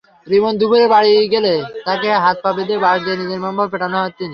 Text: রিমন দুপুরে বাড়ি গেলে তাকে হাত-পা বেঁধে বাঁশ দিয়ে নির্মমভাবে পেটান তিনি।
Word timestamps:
রিমন 0.27 0.53
দুপুরে 0.59 0.85
বাড়ি 0.93 1.11
গেলে 1.33 1.53
তাকে 1.85 2.09
হাত-পা 2.23 2.49
বেঁধে 2.57 2.75
বাঁশ 2.83 2.97
দিয়ে 3.05 3.17
নির্মমভাবে 3.21 3.71
পেটান 3.73 3.93
তিনি। 4.09 4.29